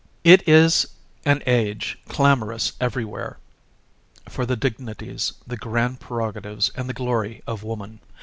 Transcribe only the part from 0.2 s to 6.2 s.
]It is an age clamorous everywhere for the dignities, the grand